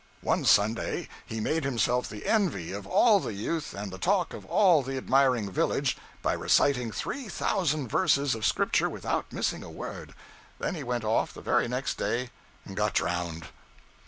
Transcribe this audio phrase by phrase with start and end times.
[0.21, 4.47] One Sunday he made himself the envy of all the youth and the talk of
[4.47, 10.15] all the admiring village, by reciting three thousand verses of Scripture without missing a word;
[10.57, 12.31] then he went off the very next day
[12.65, 13.49] and got drowned.